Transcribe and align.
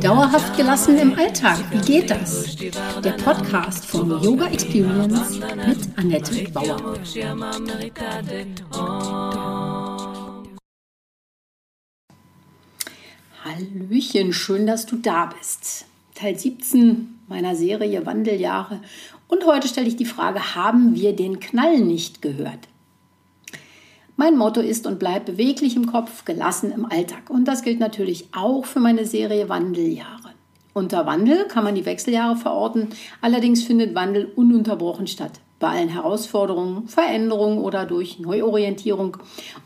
Dauerhaft 0.00 0.56
gelassen 0.56 0.96
im 0.96 1.12
Alltag, 1.12 1.58
wie 1.70 1.80
geht 1.80 2.10
das? 2.10 2.56
Der 2.56 3.12
Podcast 3.22 3.84
von 3.84 4.08
Yoga 4.22 4.46
Experience 4.46 5.38
mit 5.38 5.98
Annette 5.98 6.50
Bauer. 6.52 6.98
Hallöchen, 13.44 14.32
schön, 14.32 14.66
dass 14.66 14.86
du 14.86 14.96
da 14.96 15.26
bist. 15.26 15.84
Teil 16.14 16.38
17 16.38 17.20
meiner 17.28 17.54
Serie 17.54 18.06
Wandeljahre. 18.06 18.80
Und 19.28 19.44
heute 19.44 19.68
stelle 19.68 19.88
ich 19.88 19.96
die 19.96 20.06
Frage, 20.06 20.54
haben 20.54 20.94
wir 20.94 21.14
den 21.14 21.40
Knall 21.40 21.80
nicht 21.80 22.22
gehört? 22.22 22.68
Mein 24.20 24.36
Motto 24.36 24.60
ist 24.60 24.84
und 24.88 24.98
bleibt 24.98 25.26
beweglich 25.26 25.76
im 25.76 25.86
Kopf, 25.86 26.24
gelassen 26.24 26.72
im 26.72 26.84
Alltag. 26.90 27.30
Und 27.30 27.46
das 27.46 27.62
gilt 27.62 27.78
natürlich 27.78 28.26
auch 28.36 28.64
für 28.64 28.80
meine 28.80 29.06
Serie 29.06 29.48
Wandeljahre. 29.48 30.30
Unter 30.74 31.06
Wandel 31.06 31.44
kann 31.44 31.62
man 31.62 31.76
die 31.76 31.86
Wechseljahre 31.86 32.34
verorten, 32.34 32.88
allerdings 33.20 33.62
findet 33.62 33.94
Wandel 33.94 34.32
ununterbrochen 34.34 35.06
statt. 35.06 35.38
Bei 35.60 35.68
allen 35.68 35.88
Herausforderungen, 35.88 36.88
Veränderungen 36.88 37.58
oder 37.58 37.86
durch 37.86 38.18
Neuorientierung. 38.18 39.18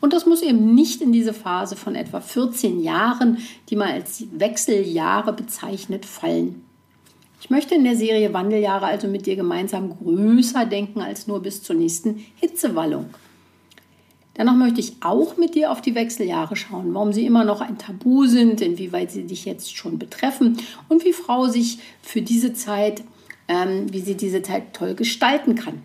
Und 0.02 0.12
das 0.12 0.26
muss 0.26 0.42
eben 0.42 0.74
nicht 0.74 1.00
in 1.00 1.12
diese 1.12 1.32
Phase 1.32 1.74
von 1.74 1.94
etwa 1.94 2.20
14 2.20 2.82
Jahren, 2.82 3.38
die 3.70 3.76
man 3.76 3.88
als 3.88 4.26
Wechseljahre 4.32 5.32
bezeichnet, 5.32 6.04
fallen. 6.04 6.62
Ich 7.40 7.48
möchte 7.48 7.74
in 7.74 7.84
der 7.84 7.96
Serie 7.96 8.34
Wandeljahre 8.34 8.84
also 8.84 9.08
mit 9.08 9.24
dir 9.24 9.36
gemeinsam 9.36 9.96
größer 9.96 10.66
denken 10.66 11.00
als 11.00 11.26
nur 11.26 11.40
bis 11.40 11.62
zur 11.62 11.76
nächsten 11.76 12.22
Hitzewallung. 12.36 13.06
Dennoch 14.36 14.54
möchte 14.54 14.80
ich 14.80 14.94
auch 15.00 15.36
mit 15.36 15.54
dir 15.54 15.70
auf 15.70 15.82
die 15.82 15.94
Wechseljahre 15.94 16.56
schauen, 16.56 16.94
warum 16.94 17.12
sie 17.12 17.26
immer 17.26 17.44
noch 17.44 17.60
ein 17.60 17.76
Tabu 17.76 18.24
sind, 18.26 18.62
inwieweit 18.62 19.10
sie 19.10 19.24
dich 19.24 19.44
jetzt 19.44 19.76
schon 19.76 19.98
betreffen 19.98 20.56
und 20.88 21.04
wie 21.04 21.12
Frau 21.12 21.48
sich 21.48 21.80
für 22.00 22.22
diese 22.22 22.54
Zeit, 22.54 23.02
ähm, 23.48 23.92
wie 23.92 24.00
sie 24.00 24.16
diese 24.16 24.42
Zeit 24.42 24.72
toll 24.72 24.94
gestalten 24.94 25.54
kann. 25.54 25.82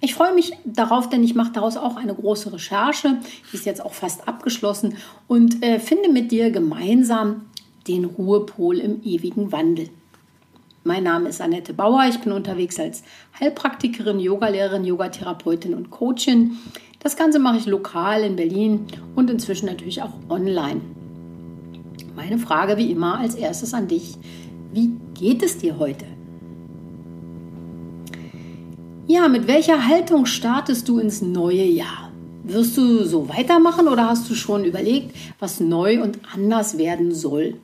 Ich 0.00 0.14
freue 0.14 0.34
mich 0.34 0.52
darauf, 0.64 1.08
denn 1.08 1.22
ich 1.22 1.34
mache 1.34 1.52
daraus 1.52 1.76
auch 1.76 1.96
eine 1.96 2.14
große 2.14 2.52
Recherche, 2.52 3.20
die 3.50 3.56
ist 3.56 3.64
jetzt 3.64 3.82
auch 3.82 3.94
fast 3.94 4.28
abgeschlossen 4.28 4.96
und 5.28 5.64
äh, 5.64 5.78
finde 5.78 6.10
mit 6.10 6.32
dir 6.32 6.50
gemeinsam 6.50 7.46
den 7.86 8.04
Ruhepol 8.04 8.78
im 8.78 9.02
ewigen 9.02 9.52
Wandel. 9.52 9.88
Mein 10.82 11.04
Name 11.04 11.30
ist 11.30 11.40
Annette 11.40 11.72
Bauer. 11.72 12.04
Ich 12.10 12.18
bin 12.18 12.32
unterwegs 12.32 12.78
als 12.78 13.02
Heilpraktikerin, 13.40 14.20
Yogalehrerin, 14.20 14.84
Yogatherapeutin 14.84 15.74
und 15.74 15.90
Coachin. 15.90 16.58
Das 17.04 17.16
Ganze 17.16 17.38
mache 17.38 17.58
ich 17.58 17.66
lokal 17.66 18.22
in 18.22 18.34
Berlin 18.34 18.86
und 19.14 19.28
inzwischen 19.28 19.66
natürlich 19.66 20.00
auch 20.00 20.14
online. 20.30 20.80
Meine 22.16 22.38
Frage 22.38 22.78
wie 22.78 22.90
immer 22.90 23.18
als 23.18 23.34
erstes 23.34 23.74
an 23.74 23.88
dich. 23.88 24.14
Wie 24.72 24.92
geht 25.12 25.42
es 25.42 25.58
dir 25.58 25.78
heute? 25.78 26.06
Ja, 29.06 29.28
mit 29.28 29.46
welcher 29.46 29.86
Haltung 29.86 30.24
startest 30.24 30.88
du 30.88 30.98
ins 30.98 31.20
neue 31.20 31.64
Jahr? 31.64 32.10
Wirst 32.42 32.78
du 32.78 33.04
so 33.04 33.28
weitermachen 33.28 33.86
oder 33.86 34.08
hast 34.08 34.30
du 34.30 34.34
schon 34.34 34.64
überlegt, 34.64 35.14
was 35.38 35.60
neu 35.60 36.02
und 36.02 36.20
anders 36.32 36.78
werden 36.78 37.14
soll? 37.14 37.58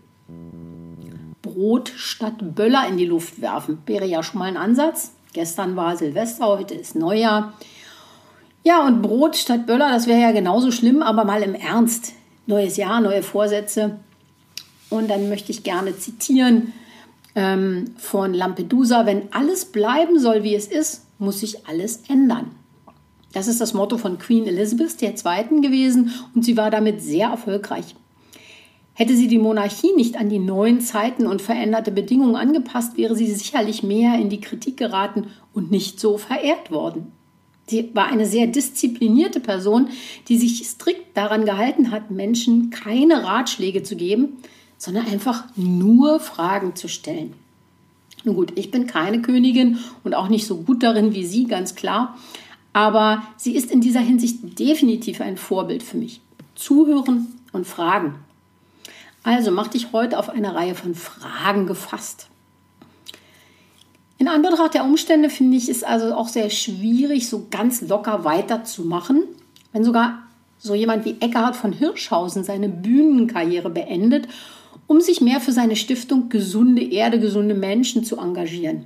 Brot 1.41 1.91
statt 1.97 2.55
Böller 2.55 2.87
in 2.91 2.99
die 2.99 3.07
Luft 3.07 3.41
werfen 3.41 3.79
wäre 3.87 4.05
ja 4.05 4.23
schon 4.23 4.41
mal 4.41 4.49
ein 4.49 4.59
Ansatz. 4.59 5.15
Gestern 5.33 5.77
war 5.77 5.97
Silvester, 5.97 6.47
heute 6.47 6.75
ist 6.75 6.95
Neujahr. 6.95 7.55
Ja, 8.63 8.87
und 8.87 9.01
Brot 9.01 9.37
statt 9.37 9.67
Böller, 9.67 9.91
das 9.91 10.07
wäre 10.07 10.21
ja 10.21 10.33
genauso 10.33 10.71
schlimm, 10.71 11.03
aber 11.03 11.25
mal 11.25 11.43
im 11.43 11.55
Ernst. 11.55 12.13
Neues 12.47 12.77
Jahr, 12.77 13.01
neue 13.01 13.23
Vorsätze. 13.23 14.01
Und 14.91 15.09
dann 15.09 15.29
möchte 15.29 15.53
ich 15.53 15.63
gerne 15.63 15.97
zitieren 15.97 16.73
ähm, 17.35 17.93
von 17.97 18.35
Lampedusa, 18.35 19.07
wenn 19.07 19.33
alles 19.33 19.67
bleiben 19.67 20.19
soll, 20.19 20.43
wie 20.43 20.55
es 20.55 20.67
ist, 20.67 21.07
muss 21.19 21.41
sich 21.41 21.67
alles 21.69 22.03
ändern. 22.09 22.51
Das 23.33 23.47
ist 23.47 23.61
das 23.61 23.75
Motto 23.75 23.97
von 23.97 24.19
Queen 24.19 24.47
Elizabeth 24.47 25.01
II. 25.01 25.61
gewesen 25.61 26.13
und 26.35 26.45
sie 26.45 26.57
war 26.57 26.71
damit 26.71 27.01
sehr 27.01 27.29
erfolgreich. 27.29 27.95
Hätte 28.93 29.15
sie 29.15 29.29
die 29.29 29.39
Monarchie 29.39 29.93
nicht 29.95 30.19
an 30.19 30.29
die 30.29 30.41
neuen 30.41 30.81
Zeiten 30.81 31.27
und 31.27 31.41
veränderte 31.41 31.93
Bedingungen 31.93 32.35
angepasst, 32.35 32.99
wäre 32.99 33.15
sie 33.15 33.33
sicherlich 33.33 33.83
mehr 33.83 34.17
in 34.17 34.29
die 34.29 34.41
Kritik 34.41 34.77
geraten 34.77 35.29
und 35.55 35.71
nicht 35.71 36.01
so 36.01 36.19
verehrt 36.19 36.71
worden. 36.73 37.13
Sie 37.71 37.95
war 37.95 38.07
eine 38.07 38.27
sehr 38.27 38.49
disziplinierte 38.49 39.39
Person, 39.39 39.91
die 40.27 40.37
sich 40.37 40.67
strikt 40.67 41.17
daran 41.17 41.45
gehalten 41.45 41.93
hat, 41.93 42.11
Menschen 42.11 42.71
keine 42.71 43.23
Ratschläge 43.23 43.85
zu 43.85 43.95
geben, 43.95 44.39
sondern 44.77 45.07
einfach 45.07 45.45
nur 45.55 46.19
Fragen 46.19 46.75
zu 46.75 46.89
stellen. 46.89 47.35
Nun 48.25 48.35
gut, 48.35 48.53
ich 48.57 48.73
bin 48.73 48.89
keine 48.89 49.23
Königin 49.23 49.79
und 50.03 50.15
auch 50.15 50.29
nicht 50.29 50.47
so 50.47 50.57
gut 50.57 50.83
darin 50.83 51.15
wie 51.15 51.25
Sie, 51.25 51.45
ganz 51.45 51.77
klar. 51.77 52.19
Aber 52.73 53.23
sie 53.37 53.55
ist 53.55 53.71
in 53.71 53.81
dieser 53.81 54.01
Hinsicht 54.01 54.59
definitiv 54.59 55.21
ein 55.21 55.37
Vorbild 55.37 55.83
für 55.83 55.97
mich. 55.97 56.21
Zuhören 56.57 57.29
und 57.53 57.67
fragen. 57.67 58.17
Also 59.23 59.53
mach 59.53 59.69
dich 59.69 59.93
heute 59.93 60.19
auf 60.19 60.29
eine 60.29 60.55
Reihe 60.55 60.75
von 60.75 60.95
Fragen 60.97 61.67
gefasst. 61.67 62.30
In 64.21 64.29
Anbetracht 64.29 64.75
der 64.75 64.85
Umstände 64.85 65.31
finde 65.31 65.57
ich 65.57 65.71
es 65.71 65.83
also 65.83 66.13
auch 66.13 66.29
sehr 66.29 66.51
schwierig, 66.51 67.27
so 67.27 67.47
ganz 67.51 67.81
locker 67.81 68.23
weiterzumachen. 68.23 69.23
Wenn 69.73 69.83
sogar 69.83 70.25
so 70.59 70.75
jemand 70.75 71.07
wie 71.07 71.17
Eckhard 71.21 71.57
von 71.57 71.73
Hirschhausen 71.73 72.45
seine 72.45 72.69
Bühnenkarriere 72.69 73.71
beendet, 73.71 74.29
um 74.87 75.01
sich 75.01 75.23
mehr 75.23 75.41
für 75.41 75.53
seine 75.53 75.75
Stiftung 75.75 76.29
Gesunde 76.29 76.83
Erde, 76.83 77.19
gesunde 77.19 77.55
Menschen 77.55 78.05
zu 78.05 78.19
engagieren. 78.19 78.85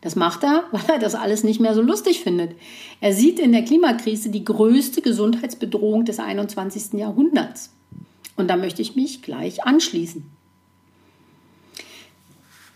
Das 0.00 0.16
macht 0.16 0.42
er, 0.42 0.64
weil 0.72 0.96
er 0.96 0.98
das 0.98 1.14
alles 1.14 1.44
nicht 1.44 1.60
mehr 1.60 1.76
so 1.76 1.80
lustig 1.80 2.18
findet. 2.18 2.56
Er 3.00 3.12
sieht 3.12 3.38
in 3.38 3.52
der 3.52 3.62
Klimakrise 3.62 4.30
die 4.30 4.44
größte 4.44 5.00
Gesundheitsbedrohung 5.00 6.04
des 6.04 6.18
21. 6.18 6.94
Jahrhunderts. 6.94 7.70
Und 8.34 8.48
da 8.48 8.56
möchte 8.56 8.82
ich 8.82 8.96
mich 8.96 9.22
gleich 9.22 9.62
anschließen. 9.62 10.24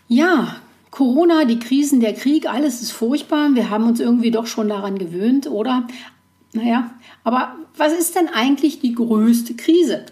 Ja, 0.07 0.55
Corona, 0.91 1.45
die 1.45 1.59
Krisen, 1.59 2.01
der 2.01 2.13
Krieg, 2.13 2.47
alles 2.47 2.81
ist 2.81 2.91
furchtbar. 2.91 3.55
Wir 3.55 3.69
haben 3.69 3.87
uns 3.87 4.01
irgendwie 4.01 4.29
doch 4.29 4.45
schon 4.45 4.67
daran 4.67 4.99
gewöhnt, 4.99 5.49
oder? 5.49 5.87
Naja, 6.53 6.91
aber 7.23 7.55
was 7.77 7.93
ist 7.93 8.15
denn 8.15 8.27
eigentlich 8.27 8.79
die 8.81 8.93
größte 8.93 9.55
Krise? 9.55 10.05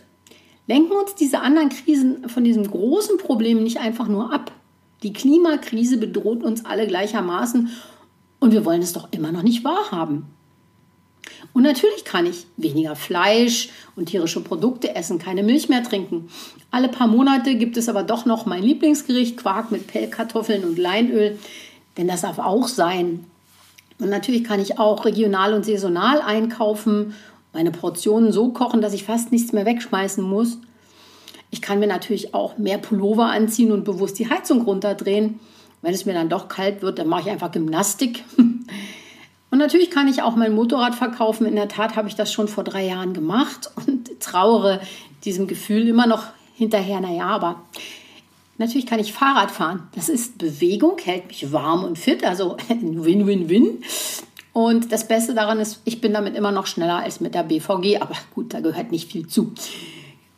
Lenken 0.67 0.93
uns 0.93 1.15
diese 1.15 1.41
anderen 1.41 1.69
Krisen 1.69 2.29
von 2.29 2.45
diesem 2.45 2.65
großen 2.65 3.17
Problem 3.17 3.61
nicht 3.61 3.79
einfach 3.79 4.07
nur 4.07 4.33
ab. 4.33 4.51
Die 5.03 5.13
Klimakrise 5.13 5.97
bedroht 5.97 6.43
uns 6.43 6.63
alle 6.63 6.87
gleichermaßen 6.87 7.69
und 8.39 8.53
wir 8.53 8.63
wollen 8.63 8.81
es 8.81 8.93
doch 8.93 9.09
immer 9.11 9.31
noch 9.31 9.43
nicht 9.43 9.65
wahrhaben. 9.65 10.27
Und 11.53 11.63
natürlich 11.63 12.05
kann 12.05 12.25
ich 12.25 12.45
weniger 12.57 12.95
Fleisch 12.95 13.69
und 13.95 14.07
tierische 14.07 14.41
Produkte 14.41 14.95
essen, 14.95 15.19
keine 15.19 15.43
Milch 15.43 15.69
mehr 15.69 15.83
trinken. 15.83 16.29
Alle 16.71 16.89
paar 16.89 17.07
Monate 17.07 17.55
gibt 17.55 17.77
es 17.77 17.89
aber 17.89 18.03
doch 18.03 18.25
noch 18.25 18.45
mein 18.45 18.63
Lieblingsgericht, 18.63 19.37
Quark 19.37 19.71
mit 19.71 19.87
Pellkartoffeln 19.87 20.63
und 20.63 20.77
Leinöl, 20.77 21.37
denn 21.97 22.07
das 22.07 22.21
darf 22.21 22.39
auch 22.39 22.67
sein. 22.67 23.25
Und 23.99 24.09
natürlich 24.09 24.43
kann 24.43 24.61
ich 24.61 24.79
auch 24.79 25.05
regional 25.05 25.53
und 25.53 25.65
saisonal 25.65 26.21
einkaufen, 26.21 27.13
meine 27.53 27.71
Portionen 27.71 28.31
so 28.31 28.49
kochen, 28.49 28.81
dass 28.81 28.93
ich 28.93 29.03
fast 29.03 29.31
nichts 29.31 29.53
mehr 29.53 29.65
wegschmeißen 29.65 30.23
muss. 30.23 30.59
Ich 31.51 31.61
kann 31.61 31.79
mir 31.79 31.87
natürlich 31.87 32.33
auch 32.33 32.57
mehr 32.57 32.77
Pullover 32.77 33.25
anziehen 33.25 33.71
und 33.71 33.83
bewusst 33.83 34.19
die 34.19 34.29
Heizung 34.29 34.61
runterdrehen. 34.61 35.39
Wenn 35.81 35.93
es 35.93 36.05
mir 36.05 36.13
dann 36.13 36.29
doch 36.29 36.47
kalt 36.47 36.81
wird, 36.81 36.99
dann 36.99 37.07
mache 37.07 37.21
ich 37.21 37.29
einfach 37.29 37.51
Gymnastik. 37.51 38.23
Und 39.51 39.57
natürlich 39.57 39.89
kann 39.89 40.07
ich 40.07 40.21
auch 40.21 40.35
mein 40.35 40.53
Motorrad 40.53 40.95
verkaufen. 40.95 41.45
In 41.45 41.55
der 41.55 41.67
Tat 41.67 41.95
habe 41.95 42.07
ich 42.07 42.15
das 42.15 42.31
schon 42.31 42.47
vor 42.47 42.63
drei 42.63 42.85
Jahren 42.85 43.13
gemacht 43.13 43.71
und 43.87 44.19
trauere 44.19 44.79
diesem 45.25 45.47
Gefühl 45.47 45.87
immer 45.87 46.07
noch 46.07 46.25
hinterher. 46.55 47.01
Naja, 47.01 47.25
aber 47.25 47.61
natürlich 48.57 48.85
kann 48.85 48.99
ich 48.99 49.13
Fahrrad 49.13 49.51
fahren. 49.51 49.87
Das 49.95 50.09
ist 50.09 50.37
Bewegung, 50.37 50.97
hält 51.03 51.27
mich 51.27 51.51
warm 51.51 51.83
und 51.83 51.97
fit, 51.97 52.23
also 52.23 52.57
Win-Win-Win. 52.69 53.83
Und 54.53 54.91
das 54.91 55.07
Beste 55.07 55.33
daran 55.33 55.59
ist, 55.59 55.81
ich 55.85 56.01
bin 56.01 56.13
damit 56.13 56.35
immer 56.35 56.51
noch 56.51 56.67
schneller 56.67 56.97
als 56.97 57.19
mit 57.19 57.35
der 57.35 57.43
BVG, 57.43 58.01
aber 58.01 58.15
gut, 58.33 58.53
da 58.53 58.59
gehört 58.59 58.91
nicht 58.91 59.11
viel 59.11 59.27
zu. 59.27 59.53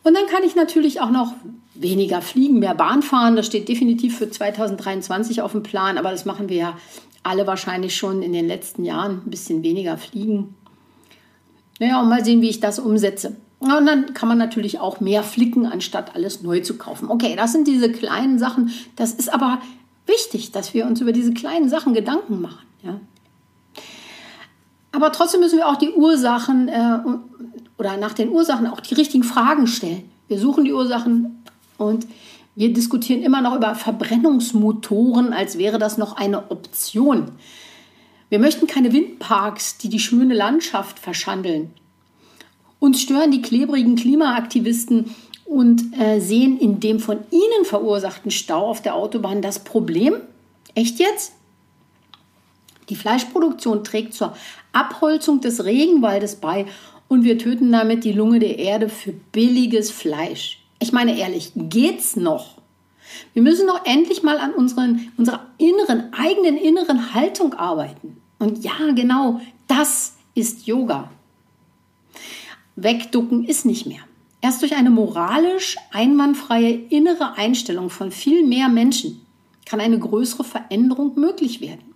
Und 0.04 0.14
dann 0.14 0.26
kann 0.26 0.42
ich 0.44 0.54
natürlich 0.54 1.00
auch 1.00 1.10
noch 1.10 1.32
weniger 1.74 2.20
fliegen, 2.20 2.58
mehr 2.58 2.74
Bahn 2.74 3.02
fahren. 3.02 3.36
Das 3.36 3.46
steht 3.46 3.68
definitiv 3.68 4.18
für 4.18 4.30
2023 4.30 5.42
auf 5.42 5.52
dem 5.52 5.62
Plan, 5.62 5.96
aber 5.96 6.10
das 6.10 6.24
machen 6.24 6.48
wir 6.48 6.56
ja 6.56 6.78
alle 7.22 7.46
wahrscheinlich 7.46 7.96
schon 7.96 8.22
in 8.22 8.32
den 8.32 8.46
letzten 8.46 8.84
Jahren 8.84 9.22
ein 9.24 9.30
bisschen 9.30 9.62
weniger 9.62 9.96
fliegen. 9.98 10.54
Naja, 11.78 12.00
und 12.00 12.08
mal 12.08 12.24
sehen, 12.24 12.40
wie 12.40 12.48
ich 12.48 12.60
das 12.60 12.78
umsetze. 12.78 13.36
Und 13.58 13.86
dann 13.86 14.12
kann 14.12 14.28
man 14.28 14.38
natürlich 14.38 14.80
auch 14.80 15.00
mehr 15.00 15.22
flicken, 15.22 15.66
anstatt 15.66 16.16
alles 16.16 16.42
neu 16.42 16.60
zu 16.60 16.76
kaufen. 16.76 17.08
Okay, 17.08 17.36
das 17.36 17.52
sind 17.52 17.68
diese 17.68 17.92
kleinen 17.92 18.38
Sachen. 18.38 18.72
Das 18.96 19.12
ist 19.12 19.32
aber 19.32 19.60
wichtig, 20.06 20.50
dass 20.50 20.74
wir 20.74 20.84
uns 20.86 21.00
über 21.00 21.12
diese 21.12 21.32
kleinen 21.32 21.68
Sachen 21.68 21.94
Gedanken 21.94 22.40
machen. 22.40 22.66
Ja? 22.82 23.00
Aber 24.90 25.12
trotzdem 25.12 25.40
müssen 25.40 25.58
wir 25.58 25.68
auch 25.68 25.76
die 25.76 25.90
Ursachen 25.90 26.68
äh, 26.68 26.98
oder 27.78 27.96
nach 27.96 28.14
den 28.14 28.30
Ursachen 28.30 28.66
auch 28.66 28.80
die 28.80 28.94
richtigen 28.94 29.24
Fragen 29.24 29.66
stellen. 29.66 30.10
Wir 30.28 30.38
suchen 30.38 30.64
die 30.64 30.72
Ursachen 30.72 31.44
und 31.78 32.06
wir 32.54 32.72
diskutieren 32.72 33.22
immer 33.22 33.40
noch 33.40 33.56
über 33.56 33.74
Verbrennungsmotoren, 33.74 35.32
als 35.32 35.58
wäre 35.58 35.78
das 35.78 35.96
noch 35.96 36.16
eine 36.16 36.50
Option. 36.50 37.32
Wir 38.28 38.38
möchten 38.38 38.66
keine 38.66 38.92
Windparks, 38.92 39.78
die 39.78 39.88
die 39.88 40.00
schöne 40.00 40.34
Landschaft 40.34 40.98
verschandeln. 40.98 41.70
Uns 42.78 43.00
stören 43.00 43.30
die 43.30 43.42
klebrigen 43.42 43.94
Klimaaktivisten 43.94 45.14
und 45.44 45.98
äh, 45.98 46.18
sehen 46.18 46.58
in 46.58 46.80
dem 46.80 46.98
von 46.98 47.18
ihnen 47.30 47.64
verursachten 47.64 48.30
Stau 48.30 48.66
auf 48.66 48.82
der 48.82 48.94
Autobahn 48.94 49.42
das 49.42 49.58
Problem. 49.60 50.14
Echt 50.74 50.98
jetzt? 50.98 51.32
Die 52.88 52.96
Fleischproduktion 52.96 53.84
trägt 53.84 54.14
zur 54.14 54.34
Abholzung 54.72 55.40
des 55.40 55.64
Regenwaldes 55.64 56.36
bei 56.36 56.66
und 57.08 57.24
wir 57.24 57.38
töten 57.38 57.70
damit 57.70 58.04
die 58.04 58.12
Lunge 58.12 58.38
der 58.38 58.58
Erde 58.58 58.88
für 58.88 59.12
billiges 59.12 59.90
Fleisch. 59.90 60.61
Ich 60.82 60.90
meine 60.90 61.16
ehrlich, 61.16 61.52
geht's 61.54 62.16
noch? 62.16 62.56
Wir 63.34 63.42
müssen 63.42 63.68
doch 63.68 63.86
endlich 63.86 64.24
mal 64.24 64.38
an 64.38 64.52
unseren, 64.52 65.12
unserer 65.16 65.46
inneren, 65.56 66.12
eigenen 66.12 66.56
inneren 66.56 67.14
Haltung 67.14 67.54
arbeiten. 67.54 68.20
Und 68.40 68.64
ja, 68.64 68.90
genau, 68.92 69.40
das 69.68 70.16
ist 70.34 70.66
Yoga. 70.66 71.08
Wegducken 72.74 73.44
ist 73.44 73.64
nicht 73.64 73.86
mehr. 73.86 74.00
Erst 74.40 74.60
durch 74.62 74.74
eine 74.74 74.90
moralisch 74.90 75.76
einwandfreie 75.92 76.72
innere 76.72 77.34
Einstellung 77.36 77.88
von 77.88 78.10
viel 78.10 78.44
mehr 78.44 78.68
Menschen 78.68 79.24
kann 79.64 79.78
eine 79.78 80.00
größere 80.00 80.42
Veränderung 80.42 81.14
möglich 81.14 81.60
werden. 81.60 81.91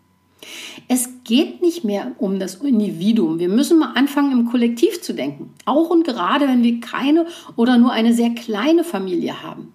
Es 0.89 1.09
geht 1.25 1.63
nicht 1.63 1.85
mehr 1.85 2.13
um 2.19 2.39
das 2.39 2.57
Individuum. 2.57 3.39
Wir 3.39 3.49
müssen 3.49 3.79
mal 3.79 3.93
anfangen, 3.95 4.33
im 4.33 4.47
Kollektiv 4.47 5.03
zu 5.03 5.15
denken. 5.15 5.55
Auch 5.65 5.91
und 5.91 6.05
gerade, 6.05 6.47
wenn 6.49 6.63
wir 6.63 6.81
keine 6.81 7.27
oder 7.57 7.79
nur 7.79 7.93
eine 7.93 8.15
sehr 8.15 8.31
kleine 8.31 8.85
Familie 8.85 9.43
haben. 9.43 9.73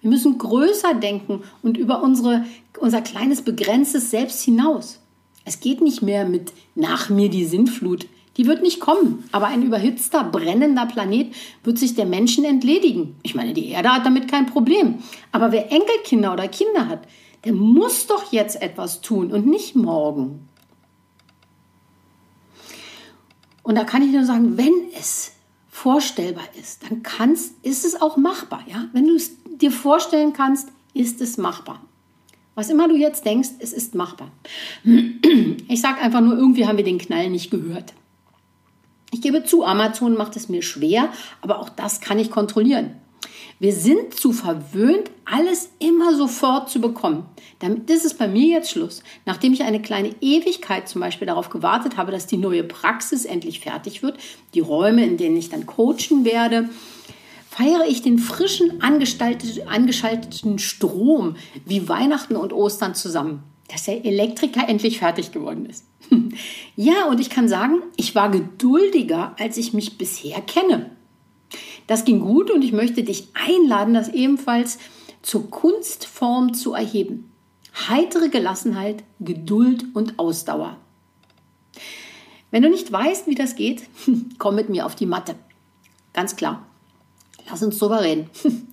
Wir 0.00 0.10
müssen 0.10 0.38
größer 0.38 0.94
denken 0.94 1.42
und 1.62 1.76
über 1.76 2.02
unsere, 2.02 2.44
unser 2.78 3.02
kleines 3.02 3.42
begrenztes 3.42 4.10
Selbst 4.10 4.42
hinaus. 4.42 5.00
Es 5.44 5.60
geht 5.60 5.80
nicht 5.80 6.02
mehr 6.02 6.26
mit 6.26 6.52
nach 6.74 7.10
mir 7.10 7.28
die 7.28 7.44
Sintflut. 7.44 8.06
Die 8.36 8.46
wird 8.46 8.62
nicht 8.62 8.80
kommen, 8.80 9.24
aber 9.32 9.48
ein 9.48 9.62
überhitzter, 9.62 10.24
brennender 10.24 10.86
Planet 10.86 11.34
wird 11.64 11.78
sich 11.78 11.94
der 11.94 12.06
Menschen 12.06 12.44
entledigen. 12.44 13.16
Ich 13.22 13.34
meine, 13.34 13.52
die 13.52 13.68
Erde 13.68 13.90
hat 13.90 14.06
damit 14.06 14.28
kein 14.28 14.46
Problem. 14.46 15.00
Aber 15.32 15.52
wer 15.52 15.70
Enkelkinder 15.70 16.32
oder 16.32 16.48
Kinder 16.48 16.88
hat, 16.88 17.00
der 17.44 17.52
muss 17.52 18.06
doch 18.06 18.32
jetzt 18.32 18.60
etwas 18.60 19.00
tun 19.00 19.32
und 19.32 19.46
nicht 19.46 19.74
morgen. 19.74 20.48
Und 23.62 23.74
da 23.76 23.84
kann 23.84 24.02
ich 24.02 24.12
nur 24.12 24.24
sagen, 24.24 24.56
wenn 24.56 24.72
es 24.98 25.32
vorstellbar 25.68 26.44
ist, 26.58 26.82
dann 26.82 27.02
kannst, 27.02 27.54
ist 27.64 27.84
es 27.84 28.00
auch 28.00 28.16
machbar. 28.16 28.62
Ja? 28.66 28.86
Wenn 28.92 29.06
du 29.06 29.14
es 29.14 29.32
dir 29.44 29.70
vorstellen 29.70 30.32
kannst, 30.32 30.68
ist 30.92 31.20
es 31.20 31.38
machbar. 31.38 31.80
Was 32.54 32.68
immer 32.68 32.88
du 32.88 32.96
jetzt 32.96 33.24
denkst, 33.24 33.50
es 33.60 33.72
ist 33.72 33.94
machbar. 33.94 34.30
Ich 35.68 35.80
sage 35.80 36.00
einfach 36.00 36.20
nur, 36.20 36.36
irgendwie 36.36 36.66
haben 36.66 36.76
wir 36.76 36.84
den 36.84 36.98
Knall 36.98 37.30
nicht 37.30 37.50
gehört. 37.50 37.94
Ich 39.12 39.22
gebe 39.22 39.44
zu, 39.44 39.64
Amazon 39.64 40.16
macht 40.16 40.36
es 40.36 40.48
mir 40.48 40.62
schwer, 40.62 41.10
aber 41.40 41.60
auch 41.60 41.68
das 41.68 42.00
kann 42.00 42.18
ich 42.18 42.30
kontrollieren. 42.30 42.96
Wir 43.60 43.74
sind 43.74 44.14
zu 44.14 44.32
verwöhnt, 44.32 45.10
alles 45.26 45.68
immer 45.80 46.16
sofort 46.16 46.70
zu 46.70 46.80
bekommen. 46.80 47.26
Damit 47.58 47.90
ist 47.90 48.06
es 48.06 48.14
bei 48.14 48.26
mir 48.26 48.46
jetzt 48.46 48.70
Schluss. 48.70 49.02
Nachdem 49.26 49.52
ich 49.52 49.62
eine 49.64 49.82
kleine 49.82 50.14
Ewigkeit 50.22 50.88
zum 50.88 51.02
Beispiel 51.02 51.26
darauf 51.26 51.50
gewartet 51.50 51.98
habe, 51.98 52.10
dass 52.10 52.26
die 52.26 52.38
neue 52.38 52.64
Praxis 52.64 53.26
endlich 53.26 53.60
fertig 53.60 54.02
wird, 54.02 54.18
die 54.54 54.60
Räume, 54.60 55.04
in 55.04 55.18
denen 55.18 55.36
ich 55.36 55.50
dann 55.50 55.66
coachen 55.66 56.24
werde, 56.24 56.70
feiere 57.50 57.84
ich 57.86 58.00
den 58.00 58.18
frischen, 58.18 58.80
angeschalteten 58.80 60.58
Strom 60.58 61.36
wie 61.66 61.86
Weihnachten 61.86 62.36
und 62.36 62.54
Ostern 62.54 62.94
zusammen, 62.94 63.42
dass 63.68 63.84
der 63.84 64.06
Elektriker 64.06 64.66
endlich 64.70 65.00
fertig 65.00 65.32
geworden 65.32 65.66
ist. 65.66 65.84
ja, 66.76 67.04
und 67.10 67.20
ich 67.20 67.28
kann 67.28 67.46
sagen, 67.46 67.82
ich 67.96 68.14
war 68.14 68.30
geduldiger, 68.30 69.36
als 69.38 69.58
ich 69.58 69.74
mich 69.74 69.98
bisher 69.98 70.40
kenne. 70.40 70.92
Das 71.90 72.04
ging 72.04 72.20
gut 72.20 72.52
und 72.52 72.62
ich 72.62 72.70
möchte 72.70 73.02
dich 73.02 73.26
einladen, 73.34 73.94
das 73.94 74.10
ebenfalls 74.10 74.78
zur 75.22 75.50
Kunstform 75.50 76.54
zu 76.54 76.72
erheben. 76.72 77.32
Heitere 77.88 78.28
Gelassenheit, 78.28 79.02
Geduld 79.18 79.86
und 79.94 80.16
Ausdauer. 80.16 80.76
Wenn 82.52 82.62
du 82.62 82.70
nicht 82.70 82.92
weißt, 82.92 83.26
wie 83.26 83.34
das 83.34 83.56
geht, 83.56 83.82
komm 84.38 84.54
mit 84.54 84.68
mir 84.68 84.86
auf 84.86 84.94
die 84.94 85.06
Matte. 85.06 85.34
Ganz 86.12 86.36
klar. 86.36 86.64
Lass 87.48 87.60
uns 87.60 87.76
drüber 87.76 88.02
reden. 88.02 88.30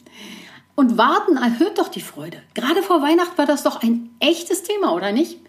Und 0.75 0.99
warten 0.99 1.37
erhöht 1.37 1.79
doch 1.79 1.87
die 1.87 2.01
Freude. 2.01 2.43
Gerade 2.53 2.83
vor 2.83 3.01
Weihnachten 3.01 3.35
war 3.39 3.47
das 3.47 3.63
doch 3.63 3.81
ein 3.81 4.11
echtes 4.19 4.61
Thema, 4.61 4.93
oder 4.93 5.11
nicht? 5.11 5.39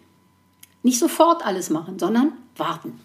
Nicht 0.82 0.98
sofort 0.98 1.44
alles 1.44 1.68
machen, 1.68 1.98
sondern 1.98 2.32
warten. 2.56 2.98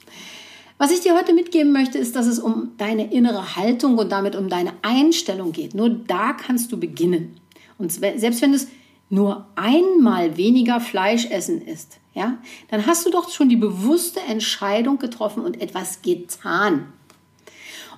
Was 0.84 0.92
ich 0.92 1.00
dir 1.00 1.16
heute 1.16 1.34
mitgeben 1.34 1.72
möchte, 1.72 1.98
ist, 1.98 2.14
dass 2.18 2.26
es 2.26 2.40
um 2.40 2.74
deine 2.76 3.14
innere 3.14 3.56
Haltung 3.56 3.98
und 3.98 4.12
damit 4.12 4.36
um 4.36 4.50
deine 4.50 4.74
Einstellung 4.82 5.54
geht. 5.54 5.74
Nur 5.74 5.90
da 5.90 6.34
kannst 6.34 6.74
du 6.74 6.78
beginnen. 6.78 7.40
Und 7.78 7.90
selbst 7.94 8.42
wenn 8.42 8.54
es 8.54 8.68
nur 9.10 9.48
einmal 9.56 10.36
weniger 10.36 10.82
Fleisch 10.82 11.26
essen 11.28 11.62
ist, 11.62 12.00
ja, 12.14 12.38
dann 12.70 12.86
hast 12.86 13.06
du 13.06 13.12
doch 13.12 13.30
schon 13.30 13.48
die 13.48 13.56
bewusste 13.56 14.20
Entscheidung 14.28 15.00
getroffen 15.00 15.46
und 15.46 15.62
etwas 15.62 16.02
getan. 16.02 16.92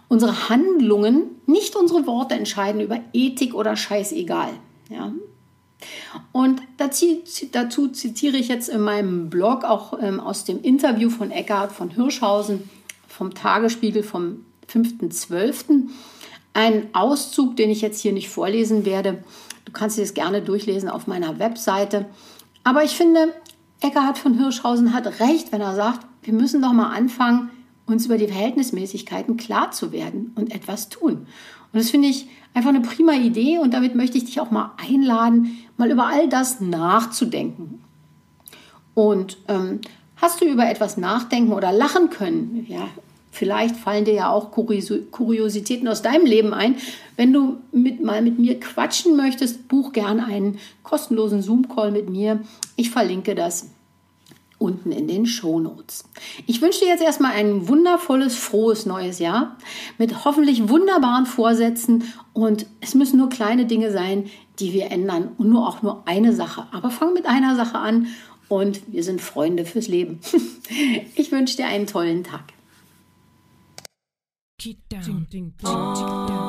Unsere 0.07 0.49
Handlungen, 0.49 1.41
nicht 1.47 1.75
unsere 1.75 2.05
Worte 2.05 2.35
entscheiden 2.35 2.81
über 2.81 2.99
Ethik 3.13 3.55
oder 3.55 3.75
scheißegal. 3.75 4.51
Ja. 4.91 5.11
Und 6.31 6.61
dazu, 6.77 7.23
dazu, 7.51 7.87
zitiere 7.87 8.37
ich 8.37 8.47
jetzt 8.47 8.69
in 8.69 8.81
meinem 8.81 9.31
Blog 9.31 9.63
auch 9.63 9.97
ähm, 9.99 10.19
aus 10.19 10.45
dem 10.45 10.61
Interview 10.61 11.09
von 11.09 11.31
Eckhard 11.31 11.71
von 11.71 11.89
Hirschhausen 11.89 12.69
vom 13.15 13.33
Tagesspiegel 13.33 14.03
vom 14.03 14.45
5.12. 14.69 15.89
Einen 16.53 16.87
Auszug, 16.93 17.55
den 17.55 17.69
ich 17.69 17.81
jetzt 17.81 18.01
hier 18.01 18.11
nicht 18.11 18.29
vorlesen 18.29 18.85
werde. 18.85 19.23
Du 19.63 19.71
kannst 19.71 19.97
das 19.97 20.13
gerne 20.13 20.41
durchlesen 20.41 20.89
auf 20.89 21.07
meiner 21.07 21.39
Webseite. 21.39 22.05
Aber 22.63 22.83
ich 22.83 22.91
finde, 22.91 23.33
Eckhard 23.79 24.17
von 24.17 24.37
Hirschhausen 24.37 24.93
hat 24.93 25.19
recht, 25.19 25.51
wenn 25.51 25.61
er 25.61 25.75
sagt, 25.75 26.05
wir 26.23 26.33
müssen 26.33 26.61
doch 26.61 26.73
mal 26.73 26.93
anfangen, 26.93 27.51
uns 27.85 28.05
über 28.05 28.17
die 28.17 28.27
Verhältnismäßigkeiten 28.27 29.37
klar 29.37 29.71
zu 29.71 29.91
werden 29.91 30.33
und 30.35 30.53
etwas 30.53 30.89
tun. 30.89 31.27
Und 31.71 31.79
das 31.79 31.91
finde 31.91 32.09
ich 32.09 32.27
einfach 32.53 32.69
eine 32.69 32.81
prima 32.81 33.13
Idee 33.13 33.59
und 33.59 33.73
damit 33.73 33.95
möchte 33.95 34.17
ich 34.17 34.25
dich 34.25 34.39
auch 34.39 34.51
mal 34.51 34.71
einladen, 34.77 35.57
mal 35.77 35.91
über 35.91 36.07
all 36.07 36.27
das 36.27 36.59
nachzudenken. 36.59 37.81
Und 38.93 39.37
ähm, 39.47 39.81
hast 40.17 40.41
du 40.41 40.45
über 40.45 40.69
etwas 40.69 40.97
nachdenken 40.97 41.53
oder 41.53 41.71
lachen 41.71 42.09
können? 42.09 42.65
Ja, 42.67 42.87
vielleicht 43.31 43.75
fallen 43.75 44.05
dir 44.05 44.13
ja 44.13 44.29
auch 44.29 44.51
Kuriositäten 44.51 45.87
aus 45.87 46.01
deinem 46.01 46.25
Leben 46.25 46.53
ein. 46.53 46.75
Wenn 47.17 47.33
du 47.33 47.57
mit, 47.71 48.03
mal 48.03 48.21
mit 48.21 48.39
mir 48.39 48.59
quatschen 48.59 49.15
möchtest, 49.15 49.67
buch 49.67 49.91
gern 49.91 50.19
einen 50.19 50.59
kostenlosen 50.83 51.41
Zoom-Call 51.41 51.91
mit 51.91 52.09
mir. 52.09 52.41
Ich 52.75 52.91
verlinke 52.91 53.35
das 53.35 53.69
unten 54.57 54.91
in 54.91 55.07
den 55.07 55.25
Shownotes. 55.25 56.05
Ich 56.47 56.61
wünsche 56.61 56.79
dir 56.79 56.87
jetzt 56.87 57.03
erstmal 57.03 57.33
ein 57.33 57.67
wundervolles, 57.67 58.35
frohes 58.35 58.85
neues 58.85 59.19
Jahr 59.19 59.57
mit 59.97 60.25
hoffentlich 60.25 60.69
wunderbaren 60.69 61.25
Vorsätzen 61.25 62.05
und 62.33 62.65
es 62.79 62.95
müssen 62.95 63.17
nur 63.17 63.29
kleine 63.29 63.65
Dinge 63.65 63.91
sein, 63.91 64.25
die 64.59 64.71
wir 64.71 64.91
ändern 64.91 65.29
und 65.37 65.49
nur 65.49 65.67
auch 65.67 65.81
nur 65.81 66.03
eine 66.05 66.33
Sache. 66.33 66.67
Aber 66.71 66.89
fang 66.89 67.13
mit 67.13 67.25
einer 67.25 67.55
Sache 67.55 67.77
an 67.77 68.07
und 68.49 68.81
wir 68.87 69.03
sind 69.03 69.21
Freunde 69.21 69.65
fürs 69.65 69.87
Leben. 69.87 70.19
Ich 71.15 71.31
wünsche 71.31 71.57
dir 71.57 71.67
einen 71.67 71.85
tollen 71.85 72.23
Tag. 72.23 72.53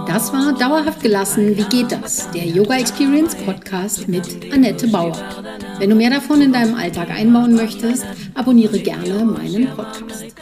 Das 0.06 0.32
war 0.32 0.54
Dauerhaft 0.58 1.02
gelassen. 1.02 1.56
Wie 1.56 1.64
geht 1.64 1.92
das? 1.92 2.30
Der 2.30 2.46
Yoga 2.46 2.78
Experience 2.78 3.34
Podcast 3.34 4.08
mit 4.08 4.52
Annette 4.52 4.88
Bauer. 4.88 5.18
Wenn 5.78 5.90
du 5.90 5.96
mehr 5.96 6.10
davon 6.10 6.40
in 6.40 6.52
deinem 6.52 6.74
Alltag 6.74 7.10
einbauen 7.10 7.54
möchtest, 7.54 8.06
abonniere 8.34 8.78
gerne 8.78 9.24
meinen 9.24 9.66
Podcast. 9.74 10.34